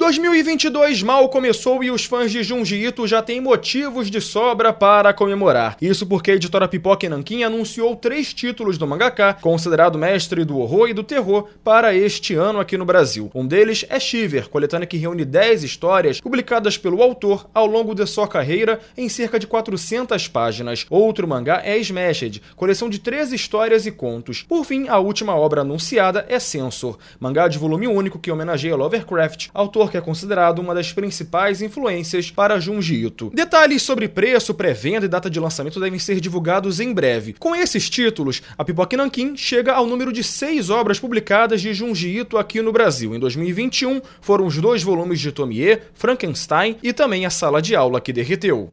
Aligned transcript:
2022 0.00 1.02
mal 1.02 1.28
começou 1.28 1.84
e 1.84 1.90
os 1.90 2.06
fãs 2.06 2.32
de 2.32 2.42
Junji 2.42 2.86
Ito 2.86 3.06
já 3.06 3.20
têm 3.20 3.38
motivos 3.38 4.10
de 4.10 4.18
sobra 4.18 4.72
para 4.72 5.12
comemorar. 5.12 5.76
Isso 5.78 6.06
porque 6.06 6.30
a 6.30 6.34
editora 6.36 6.66
Pipoca 6.66 7.06
Nankin 7.06 7.42
anunciou 7.42 7.94
três 7.94 8.32
títulos 8.32 8.78
do 8.78 8.86
mangaka, 8.86 9.36
considerado 9.42 9.98
mestre 9.98 10.42
do 10.42 10.58
horror 10.58 10.88
e 10.88 10.94
do 10.94 11.04
terror, 11.04 11.50
para 11.62 11.94
este 11.94 12.32
ano 12.32 12.60
aqui 12.60 12.78
no 12.78 12.86
Brasil. 12.86 13.30
Um 13.34 13.46
deles 13.46 13.84
é 13.90 14.00
Shiver, 14.00 14.48
coletânea 14.48 14.86
que 14.86 14.96
reúne 14.96 15.22
10 15.22 15.64
histórias 15.64 16.18
publicadas 16.18 16.78
pelo 16.78 17.02
autor 17.02 17.46
ao 17.52 17.66
longo 17.66 17.94
de 17.94 18.06
sua 18.06 18.26
carreira 18.26 18.80
em 18.96 19.06
cerca 19.06 19.38
de 19.38 19.46
400 19.46 20.26
páginas. 20.28 20.86
Outro 20.88 21.28
mangá 21.28 21.60
é 21.62 21.76
Smashed, 21.76 22.40
coleção 22.56 22.88
de 22.88 23.00
13 23.00 23.36
histórias 23.36 23.84
e 23.84 23.92
contos. 23.92 24.46
Por 24.48 24.64
fim, 24.64 24.88
a 24.88 24.98
última 24.98 25.36
obra 25.36 25.60
anunciada 25.60 26.24
é 26.26 26.38
Censor, 26.38 26.96
mangá 27.20 27.48
de 27.48 27.58
volume 27.58 27.86
único 27.86 28.18
que 28.18 28.30
homenageia 28.30 28.74
Lovecraft, 28.74 29.48
autor 29.52 29.90
que 29.90 29.98
é 30.00 30.02
considerado 30.02 30.58
uma 30.58 30.74
das 30.74 30.92
principais 30.92 31.62
influências 31.62 32.30
para 32.30 32.58
Junji 32.58 33.04
Ito. 33.04 33.30
Detalhes 33.32 33.82
sobre 33.82 34.08
preço, 34.08 34.54
pré-venda 34.54 35.04
e 35.04 35.08
data 35.08 35.30
de 35.30 35.38
lançamento 35.38 35.78
devem 35.78 35.98
ser 35.98 36.20
divulgados 36.20 36.80
em 36.80 36.92
breve. 36.92 37.34
Com 37.38 37.54
esses 37.54 37.88
títulos, 37.88 38.42
a 38.58 38.64
Pipoca 38.64 38.96
Nankin 38.96 39.36
chega 39.36 39.72
ao 39.72 39.86
número 39.86 40.12
de 40.12 40.24
seis 40.24 40.70
obras 40.70 40.98
publicadas 40.98 41.60
de 41.60 41.72
Junji 41.72 42.18
Ito 42.18 42.38
aqui 42.38 42.60
no 42.62 42.72
Brasil. 42.72 43.14
Em 43.14 43.18
2021, 43.20 44.00
foram 44.20 44.46
os 44.46 44.56
dois 44.56 44.82
volumes 44.82 45.20
de 45.20 45.30
Tomie, 45.30 45.78
Frankenstein 45.94 46.76
e 46.82 46.92
também 46.92 47.26
a 47.26 47.30
Sala 47.30 47.60
de 47.60 47.76
Aula 47.76 48.00
que 48.00 48.12
Derreteu. 48.12 48.72